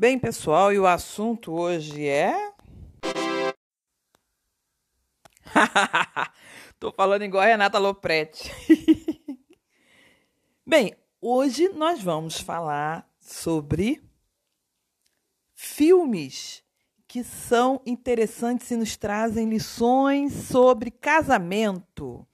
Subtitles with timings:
[0.00, 2.52] Bem, pessoal, e o assunto hoje é.
[6.78, 8.48] Tô falando igual a Renata Lopretti.
[10.64, 14.00] Bem, hoje nós vamos falar sobre
[15.52, 16.62] filmes
[17.08, 22.24] que são interessantes e nos trazem lições sobre casamento.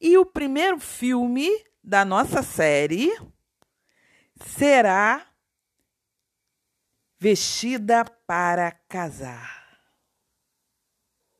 [0.00, 1.48] E o primeiro filme
[1.82, 3.12] da nossa série
[4.40, 5.29] será
[7.22, 9.78] Vestida para casar.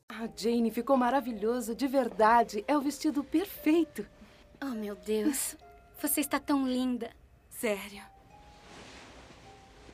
[0.07, 2.63] Ah, Jane, ficou maravilhoso, de verdade.
[2.67, 4.05] É o vestido perfeito.
[4.61, 5.57] Oh, meu Deus.
[5.99, 7.09] Você está tão linda.
[7.49, 8.03] Sério?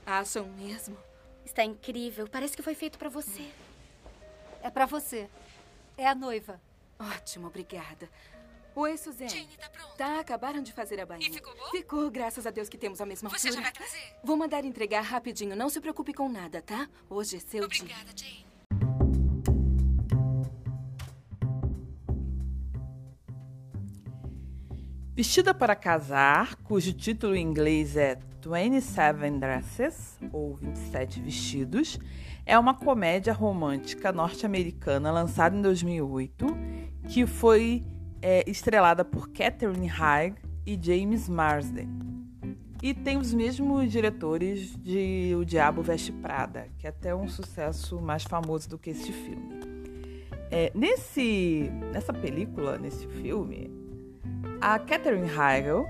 [0.05, 0.97] Acham mesmo?
[1.45, 2.27] Está incrível.
[2.27, 3.49] Parece que foi feito para você.
[4.61, 5.29] É para você.
[5.97, 6.59] É a noiva.
[6.99, 8.09] Ótimo, obrigada.
[8.79, 9.27] Oi, Suzane.
[9.27, 9.95] Jane, tá pronta?
[9.97, 11.27] Tá, acabaram de fazer a bainha.
[11.27, 11.71] E ficou bom?
[11.71, 13.53] Ficou, graças a Deus que temos a mesma Você altura.
[13.55, 14.15] já vai trazer?
[14.23, 16.87] Vou mandar entregar rapidinho, não se preocupe com nada, tá?
[17.09, 18.45] Hoje é seu Obrigada, Jane.
[25.15, 31.97] Vestida para Casar, cujo título em inglês é 27 Dresses, ou 27 Vestidos,
[32.45, 36.45] é uma comédia romântica norte-americana lançada em 2008,
[37.09, 37.83] que foi
[38.21, 41.87] é, estrelada por Catherine Haig e James Marsden.
[42.81, 47.99] E tem os mesmos diretores de O Diabo Veste Prada, que é até um sucesso
[47.99, 49.59] mais famoso do que este filme.
[50.51, 53.71] É, nesse, nessa película, nesse filme,
[54.61, 55.87] a Catherine Heigl,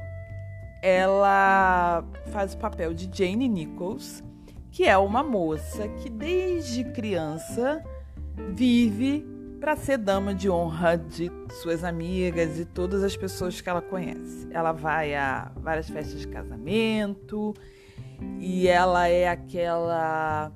[0.82, 4.24] ela faz o papel de Jane Nichols,
[4.72, 7.84] que é uma moça que desde criança
[8.54, 9.26] vive
[9.60, 11.32] para ser dama de honra de
[11.62, 14.48] suas amigas e todas as pessoas que ela conhece.
[14.52, 17.54] Ela vai a várias festas de casamento
[18.40, 20.52] e ela é aquela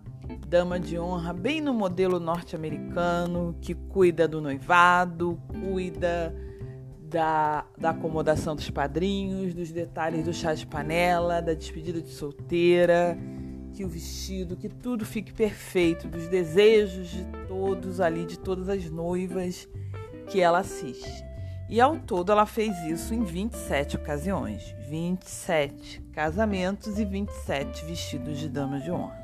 [0.48, 6.34] dama de honra bem no modelo norte-americano que cuida do noivado, cuida
[7.12, 13.18] da, da acomodação dos padrinhos, dos detalhes do chá de panela, da despedida de solteira,
[13.74, 18.90] que o vestido, que tudo fique perfeito, dos desejos de todos ali, de todas as
[18.90, 19.68] noivas
[20.30, 21.24] que ela assiste.
[21.70, 28.50] E ao todo ela fez isso em 27 ocasiões, 27 casamentos e 27 vestidos de
[28.50, 29.18] dama de honra.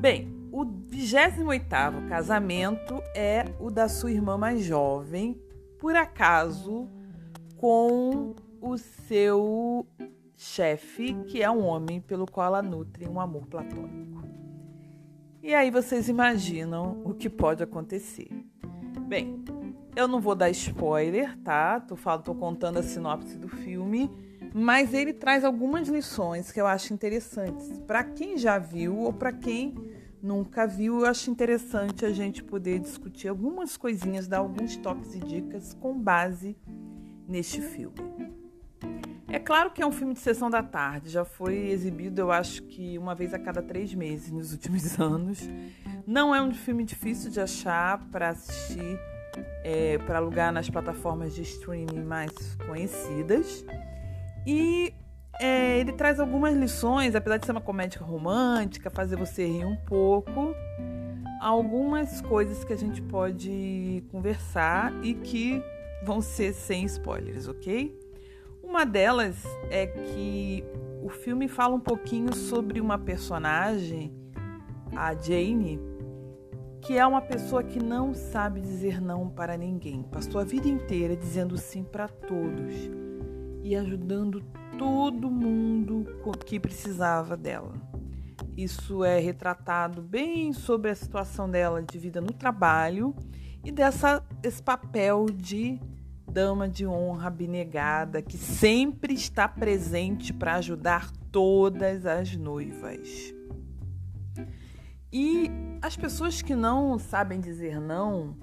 [0.00, 5.40] Bem, o 28º casamento é o da sua irmã mais jovem,
[5.80, 6.88] por acaso
[7.56, 9.84] com o seu
[10.42, 14.22] chefe, que é um homem pelo qual ela nutre um amor platônico.
[15.40, 18.28] E aí vocês imaginam o que pode acontecer.
[19.06, 19.42] Bem,
[19.94, 21.80] eu não vou dar spoiler, tá?
[21.80, 24.10] Tô, falando, tô contando a sinopse do filme,
[24.52, 27.78] mas ele traz algumas lições que eu acho interessantes.
[27.80, 29.74] Para quem já viu ou para quem
[30.20, 35.20] nunca viu, eu acho interessante a gente poder discutir algumas coisinhas, dar alguns toques e
[35.20, 36.56] dicas com base
[37.28, 38.41] neste filme.
[39.32, 42.62] É claro que é um filme de sessão da tarde, já foi exibido, eu acho
[42.64, 45.48] que uma vez a cada três meses nos últimos anos.
[46.06, 49.00] Não é um filme difícil de achar para assistir,
[49.64, 53.64] é, para alugar nas plataformas de streaming mais conhecidas.
[54.46, 54.92] E
[55.40, 59.76] é, ele traz algumas lições, apesar de ser uma comédia romântica, fazer você rir um
[59.76, 60.54] pouco,
[61.40, 65.64] algumas coisas que a gente pode conversar e que
[66.04, 68.11] vão ser sem spoilers, ok?
[68.62, 70.64] Uma delas é que
[71.02, 74.14] o filme fala um pouquinho sobre uma personagem,
[74.94, 75.80] a Jane,
[76.80, 80.02] que é uma pessoa que não sabe dizer não para ninguém.
[80.02, 82.74] Passou a vida inteira dizendo sim para todos
[83.62, 84.42] e ajudando
[84.78, 86.06] todo mundo
[86.44, 87.72] que precisava dela.
[88.56, 93.14] Isso é retratado bem sobre a situação dela de vida no trabalho
[93.64, 95.80] e dessa esse papel de
[96.32, 103.34] dama de honra abnegada que sempre está presente para ajudar todas as noivas.
[105.12, 105.50] E
[105.82, 108.34] as pessoas que não sabem dizer não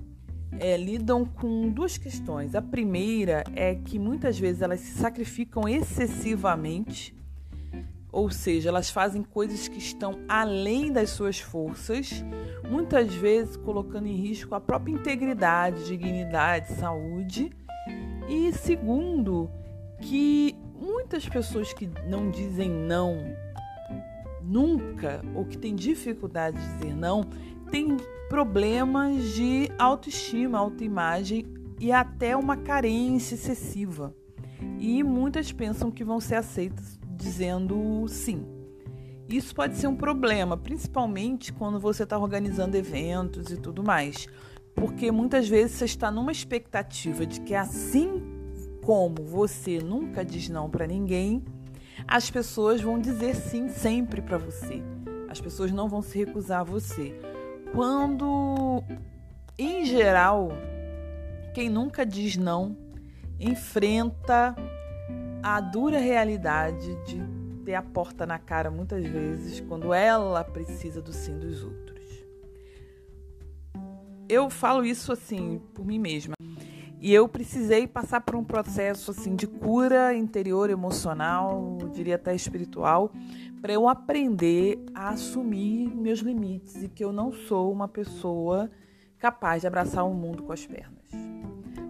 [0.51, 2.53] é, lidam com duas questões.
[2.53, 7.17] A primeira é que muitas vezes elas se sacrificam excessivamente
[8.11, 12.25] ou seja, elas fazem coisas que estão além das suas forças,
[12.67, 17.51] muitas vezes colocando em risco a própria integridade, dignidade, saúde.
[18.29, 19.49] E segundo,
[19.99, 23.17] que muitas pessoas que não dizem não
[24.41, 27.23] nunca ou que têm dificuldade de dizer não
[27.71, 27.97] têm
[28.29, 31.45] problemas de autoestima, autoimagem
[31.79, 34.13] e até uma carência excessiva.
[34.79, 38.45] E muitas pensam que vão ser aceitas dizendo sim.
[39.27, 44.27] Isso pode ser um problema, principalmente quando você está organizando eventos e tudo mais,
[44.75, 48.21] porque muitas vezes você está numa expectativa de que assim
[48.83, 51.43] como você nunca diz não para ninguém,
[52.07, 54.81] as pessoas vão dizer sim sempre para você.
[55.29, 57.13] As pessoas não vão se recusar a você.
[57.71, 58.83] Quando,
[59.57, 60.49] em geral,
[61.53, 62.75] quem nunca diz não
[63.39, 64.55] enfrenta
[65.41, 67.21] a dura realidade de
[67.63, 71.88] ter a porta na cara muitas vezes quando ela precisa do sim dos outros.
[74.29, 76.35] Eu falo isso assim por mim mesma.
[77.01, 83.11] E eu precisei passar por um processo assim de cura interior emocional, diria até espiritual,
[83.59, 88.69] para eu aprender a assumir meus limites e que eu não sou uma pessoa
[89.17, 91.09] capaz de abraçar o mundo com as pernas.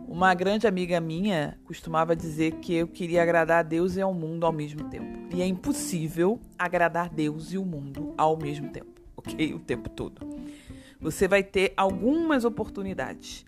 [0.07, 4.45] Uma grande amiga minha costumava dizer que eu queria agradar a Deus e ao mundo
[4.45, 5.35] ao mesmo tempo.
[5.35, 9.53] E é impossível agradar Deus e o mundo ao mesmo tempo, ok?
[9.53, 10.38] O tempo todo.
[11.01, 13.45] Você vai ter algumas oportunidades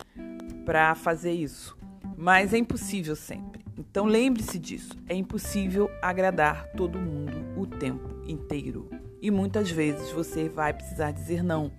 [0.66, 1.78] para fazer isso,
[2.18, 3.66] mas é impossível sempre.
[3.78, 8.90] Então lembre-se disso: é impossível agradar todo mundo o tempo inteiro.
[9.22, 11.72] E muitas vezes você vai precisar dizer não.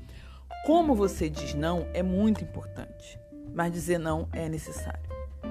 [0.66, 3.18] Como você diz não é muito importante,
[3.54, 5.08] mas dizer não é necessário.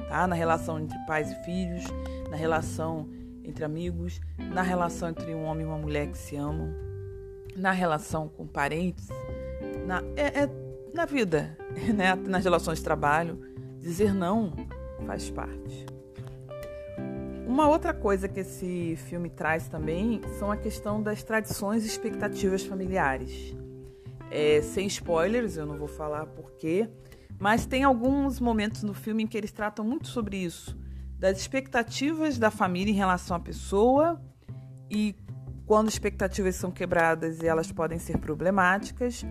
[0.07, 0.27] Tá?
[0.27, 1.83] Na relação entre pais e filhos,
[2.29, 3.09] na relação
[3.43, 6.69] entre amigos, na relação entre um homem e uma mulher que se amam,
[7.55, 9.07] na relação com parentes,
[9.91, 10.49] na, é, é
[10.93, 11.57] na vida,
[11.93, 12.15] né?
[12.15, 13.37] nas relações de trabalho,
[13.77, 14.53] dizer não
[15.05, 15.85] faz parte.
[17.45, 22.63] Uma outra coisa que esse filme traz também são a questão das tradições e expectativas
[22.63, 23.53] familiares.
[24.29, 26.89] É, sem spoilers, eu não vou falar porquê,
[27.37, 30.77] mas tem alguns momentos no filme em que eles tratam muito sobre isso,
[31.19, 34.21] das expectativas da família em relação à pessoa
[34.89, 35.13] e
[35.65, 39.25] quando expectativas são quebradas elas podem ser problemáticas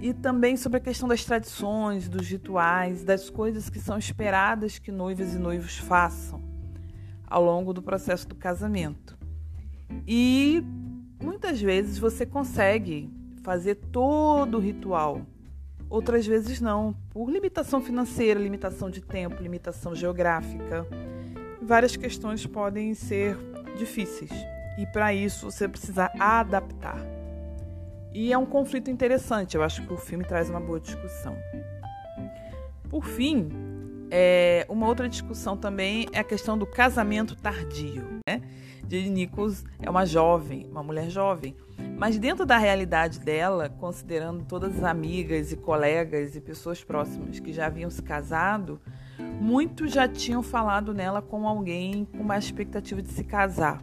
[0.00, 4.90] e também sobre a questão das tradições, dos rituais, das coisas que são esperadas que
[4.90, 6.42] noivas e noivos façam
[7.26, 9.16] ao longo do processo do casamento.
[10.06, 10.64] E
[11.22, 13.10] muitas vezes você consegue
[13.42, 15.22] fazer todo o ritual,
[15.88, 20.86] outras vezes não, por limitação financeira, limitação de tempo, limitação geográfica.
[21.60, 23.36] Várias questões podem ser
[23.76, 24.30] difíceis
[24.78, 27.19] e para isso você precisa adaptar.
[28.12, 31.36] E é um conflito interessante, eu acho que o filme traz uma boa discussão.
[32.88, 33.48] Por fim,
[34.10, 38.04] é, uma outra discussão também é a questão do casamento tardio.
[38.26, 38.42] Né?
[38.88, 41.54] Jane Nichols é uma jovem, uma mulher jovem,
[41.96, 47.52] mas dentro da realidade dela, considerando todas as amigas e colegas e pessoas próximas que
[47.52, 48.80] já haviam se casado,
[49.40, 53.80] muitos já tinham falado nela com alguém com uma expectativa de se casar.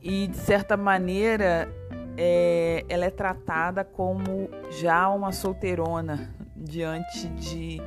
[0.00, 1.68] E de certa maneira,
[2.16, 7.80] é, ela é tratada como já uma solteirona diante de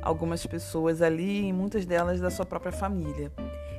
[0.00, 3.32] algumas pessoas ali, e muitas delas da sua própria família.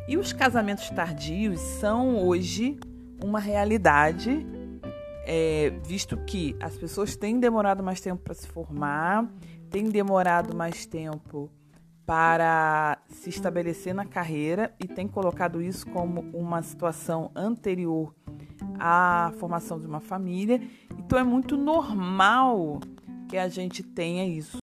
[0.07, 2.79] E os casamentos tardios são hoje
[3.23, 4.45] uma realidade,
[5.25, 9.27] é, visto que as pessoas têm demorado mais tempo para se formar,
[9.69, 11.49] têm demorado mais tempo
[12.05, 18.15] para se estabelecer na carreira e têm colocado isso como uma situação anterior
[18.79, 20.61] a formação de uma família.
[20.97, 22.79] Então é muito normal
[23.27, 24.57] que a gente tenha isso.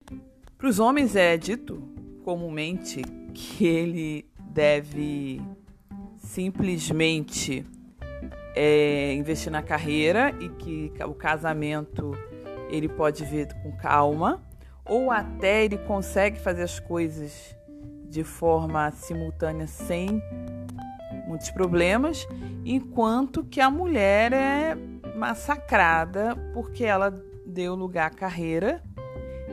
[0.56, 1.82] Para os homens é dito
[2.24, 3.02] comumente
[3.34, 5.42] que ele deve
[6.16, 7.66] simplesmente
[8.54, 12.12] é, investir na carreira e que o casamento
[12.70, 14.42] ele pode ver com calma,
[14.84, 17.54] ou até ele consegue fazer as coisas
[18.08, 20.22] de forma simultânea sem
[21.26, 22.26] muitos problemas,
[22.64, 24.76] enquanto que a mulher é
[25.16, 27.10] massacrada porque ela
[27.46, 28.82] deu lugar à carreira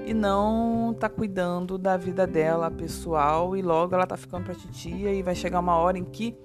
[0.06, 5.13] e não está cuidando da vida dela pessoal e logo ela está ficando para titia
[5.13, 6.36] e vai chegar uma hora em que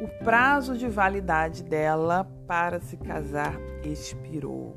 [0.00, 4.76] o prazo de validade dela para se casar expirou.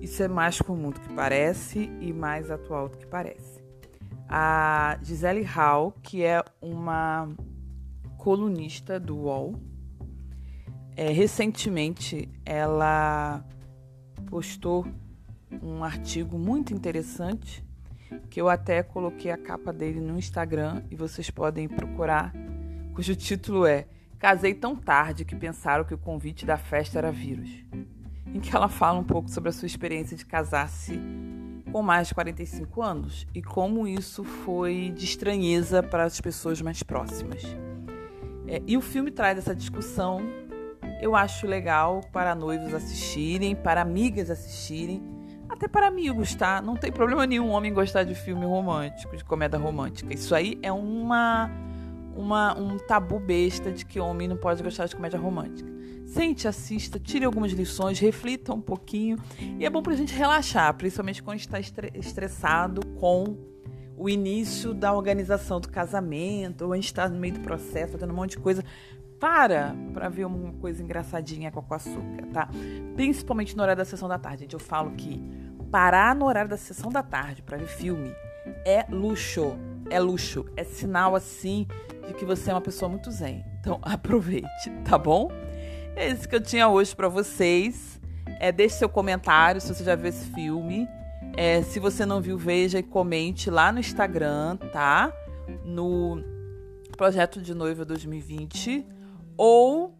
[0.00, 3.62] Isso é mais comum do que parece e mais atual do que parece.
[4.28, 7.28] A Gisele Hall, que é uma
[8.18, 9.54] colunista do UOL,
[10.94, 13.44] É, recentemente ela
[14.26, 14.84] postou
[15.62, 17.64] um artigo muito interessante
[18.28, 22.32] que eu até coloquei a capa dele no Instagram e vocês podem procurar,
[22.94, 23.86] cujo título é
[24.18, 27.48] Casei tão tarde que pensaram que o convite da festa era vírus.
[28.26, 31.00] Em que ela fala um pouco sobre a sua experiência de casar-se
[31.70, 36.82] com mais de 45 anos e como isso foi de estranheza para as pessoas mais
[36.82, 37.42] próximas.
[38.48, 40.20] É, e o filme traz essa discussão.
[41.00, 45.02] Eu acho legal para noivos assistirem, para amigas assistirem,
[45.48, 46.60] até para amigos, tá?
[46.60, 50.12] Não tem problema nenhum homem gostar de filme romântico, de comédia romântica.
[50.12, 51.50] Isso aí é uma,
[52.16, 55.70] uma um tabu besta de que homem não pode gostar de comédia romântica.
[56.06, 59.18] Sente, assista, tire algumas lições, reflita um pouquinho.
[59.58, 63.36] E é bom pra gente relaxar, principalmente quando está estressado com
[63.98, 68.12] o início da organização do casamento, ou a gente está no meio do processo, fazendo
[68.12, 68.64] um monte de coisa.
[69.18, 72.48] Para para ver uma coisa engraçadinha com açúcar, tá?
[72.94, 74.42] Principalmente no horário da sessão da tarde.
[74.42, 75.20] Gente, eu falo que
[75.72, 78.14] parar no horário da sessão da tarde para ver filme
[78.64, 79.56] é luxo.
[79.90, 80.46] É luxo.
[80.56, 81.66] É sinal, assim,
[82.06, 83.44] de que você é uma pessoa muito zen.
[83.60, 85.30] Então, aproveite, tá bom?
[85.96, 88.00] É isso que eu tinha hoje para vocês.
[88.38, 90.88] É, deixe seu comentário se você já viu esse filme.
[91.36, 95.12] É, se você não viu, veja e comente lá no Instagram, tá?
[95.64, 96.20] No
[96.96, 98.84] Projeto de Noiva 2020.
[99.36, 99.96] Ou